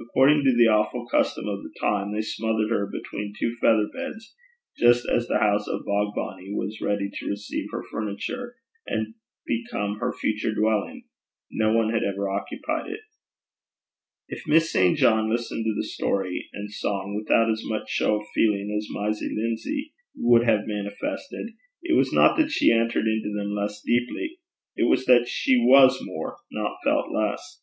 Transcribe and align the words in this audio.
According 0.00 0.44
to 0.44 0.56
the 0.56 0.68
awful 0.68 1.06
custom 1.08 1.46
of 1.46 1.62
the 1.62 1.70
time 1.78 2.10
they 2.14 2.22
smothered 2.22 2.70
her 2.70 2.86
between 2.86 3.34
two 3.38 3.54
feather 3.60 3.86
beds, 3.92 4.34
just 4.78 5.06
as 5.06 5.28
the 5.28 5.40
house 5.40 5.68
of 5.68 5.84
Bogbonnie 5.84 6.54
was 6.54 6.80
ready 6.80 7.10
to 7.12 7.28
receive 7.28 7.66
her 7.70 7.82
furniture, 7.90 8.56
and 8.86 9.12
become 9.44 9.98
her 9.98 10.10
future 10.10 10.54
dwelling. 10.54 11.04
No 11.50 11.74
one 11.74 11.90
had 11.92 12.02
ever 12.02 12.30
occupied 12.30 12.90
it. 12.90 13.00
If 14.28 14.46
Miss 14.48 14.72
St. 14.72 14.96
John 14.96 15.28
listened 15.28 15.66
to 15.66 15.82
story 15.86 16.48
and 16.54 16.72
song 16.72 17.14
without 17.14 17.50
as 17.50 17.60
much 17.66 17.90
show 17.90 18.22
of 18.22 18.26
feeling 18.34 18.74
as 18.74 18.88
Mysie 18.90 19.36
Lindsay 19.36 19.92
would 20.16 20.44
have 20.44 20.62
manifested, 20.66 21.50
it 21.82 21.94
was 21.94 22.10
not 22.10 22.38
that 22.38 22.50
she 22.50 22.72
entered 22.72 23.06
into 23.06 23.34
them 23.36 23.54
less 23.54 23.82
deeply. 23.82 24.38
It 24.76 24.88
was 24.88 25.04
that 25.04 25.28
she 25.28 25.58
was 25.62 25.98
more, 26.02 26.38
not 26.50 26.78
felt 26.82 27.12
less. 27.12 27.60